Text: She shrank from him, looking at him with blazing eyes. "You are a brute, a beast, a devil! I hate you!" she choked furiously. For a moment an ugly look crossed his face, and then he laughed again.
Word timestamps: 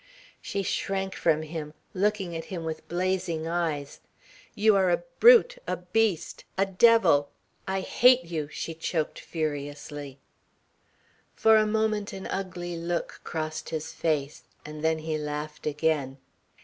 She 0.41 0.63
shrank 0.63 1.13
from 1.13 1.43
him, 1.43 1.75
looking 1.93 2.35
at 2.35 2.45
him 2.45 2.63
with 2.63 2.87
blazing 2.87 3.45
eyes. 3.47 3.99
"You 4.55 4.75
are 4.75 4.89
a 4.89 5.03
brute, 5.19 5.59
a 5.67 5.77
beast, 5.77 6.43
a 6.57 6.65
devil! 6.65 7.29
I 7.67 7.81
hate 7.81 8.23
you!" 8.23 8.47
she 8.49 8.73
choked 8.73 9.19
furiously. 9.19 10.17
For 11.35 11.55
a 11.55 11.67
moment 11.67 12.13
an 12.13 12.25
ugly 12.25 12.75
look 12.75 13.21
crossed 13.23 13.69
his 13.69 13.93
face, 13.93 14.41
and 14.65 14.83
then 14.83 14.97
he 14.97 15.19
laughed 15.19 15.67
again. 15.67 16.17